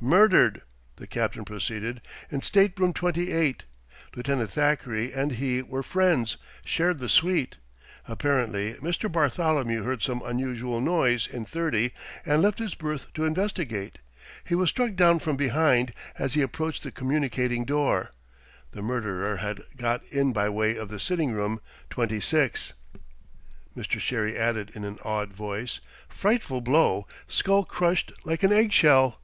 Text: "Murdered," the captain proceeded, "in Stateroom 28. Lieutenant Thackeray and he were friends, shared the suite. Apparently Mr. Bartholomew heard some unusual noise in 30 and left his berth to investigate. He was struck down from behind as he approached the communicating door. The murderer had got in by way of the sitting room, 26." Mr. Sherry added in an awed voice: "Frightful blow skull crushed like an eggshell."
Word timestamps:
"Murdered," 0.00 0.62
the 0.94 1.08
captain 1.08 1.44
proceeded, 1.44 2.00
"in 2.30 2.40
Stateroom 2.40 2.92
28. 2.92 3.64
Lieutenant 4.14 4.48
Thackeray 4.52 5.12
and 5.12 5.32
he 5.32 5.60
were 5.60 5.82
friends, 5.82 6.36
shared 6.64 7.00
the 7.00 7.08
suite. 7.08 7.56
Apparently 8.06 8.74
Mr. 8.74 9.10
Bartholomew 9.10 9.82
heard 9.82 10.00
some 10.00 10.22
unusual 10.22 10.80
noise 10.80 11.26
in 11.26 11.44
30 11.44 11.92
and 12.24 12.40
left 12.40 12.60
his 12.60 12.76
berth 12.76 13.12
to 13.14 13.24
investigate. 13.24 13.98
He 14.44 14.54
was 14.54 14.68
struck 14.68 14.94
down 14.94 15.18
from 15.18 15.34
behind 15.34 15.92
as 16.16 16.34
he 16.34 16.42
approached 16.42 16.84
the 16.84 16.92
communicating 16.92 17.64
door. 17.64 18.12
The 18.70 18.82
murderer 18.82 19.38
had 19.38 19.62
got 19.76 20.04
in 20.12 20.32
by 20.32 20.48
way 20.48 20.76
of 20.76 20.90
the 20.90 21.00
sitting 21.00 21.32
room, 21.32 21.60
26." 21.90 22.74
Mr. 23.76 23.98
Sherry 23.98 24.38
added 24.38 24.70
in 24.76 24.84
an 24.84 25.00
awed 25.02 25.32
voice: 25.32 25.80
"Frightful 26.08 26.60
blow 26.60 27.08
skull 27.26 27.64
crushed 27.64 28.12
like 28.22 28.44
an 28.44 28.52
eggshell." 28.52 29.18